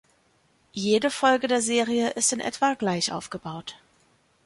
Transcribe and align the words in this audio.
Jede 0.71 1.11
Folge 1.11 1.47
der 1.47 1.61
Serie 1.61 2.09
ist 2.09 2.33
in 2.33 2.39
etwa 2.39 2.73
gleich 2.73 3.11
aufgebaut. 3.11 3.77